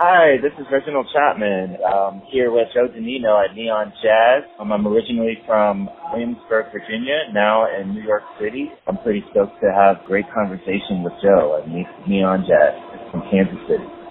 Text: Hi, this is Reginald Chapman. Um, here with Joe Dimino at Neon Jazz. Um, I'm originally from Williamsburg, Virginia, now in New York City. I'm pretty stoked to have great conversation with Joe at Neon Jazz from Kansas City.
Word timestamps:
Hi, 0.00 0.36
this 0.40 0.52
is 0.60 0.66
Reginald 0.70 1.08
Chapman. 1.12 1.76
Um, 1.82 2.22
here 2.30 2.52
with 2.52 2.68
Joe 2.72 2.86
Dimino 2.86 3.34
at 3.44 3.56
Neon 3.56 3.92
Jazz. 4.00 4.44
Um, 4.60 4.70
I'm 4.70 4.86
originally 4.86 5.42
from 5.44 5.90
Williamsburg, 6.12 6.66
Virginia, 6.70 7.26
now 7.32 7.66
in 7.66 7.94
New 7.94 8.02
York 8.02 8.22
City. 8.40 8.70
I'm 8.86 8.96
pretty 8.98 9.24
stoked 9.32 9.60
to 9.60 9.72
have 9.74 10.06
great 10.06 10.26
conversation 10.32 11.02
with 11.02 11.14
Joe 11.20 11.60
at 11.60 12.08
Neon 12.08 12.46
Jazz 12.46 12.78
from 13.10 13.22
Kansas 13.28 13.58
City. 13.66 14.07